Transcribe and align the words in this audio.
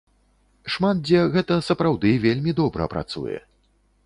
Шмат 0.75 1.03
дзе 1.09 1.21
гэта 1.35 1.57
сапраўды 1.69 2.15
вельмі 2.25 2.51
добра 2.63 2.89
працуе. 2.97 3.37